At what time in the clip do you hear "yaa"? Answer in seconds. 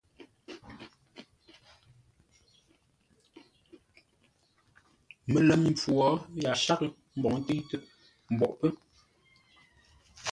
6.43-6.59